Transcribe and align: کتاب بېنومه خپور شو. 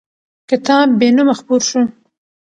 کتاب 0.49 0.87
بېنومه 0.99 1.33
خپور 1.39 1.61
شو. 1.69 1.81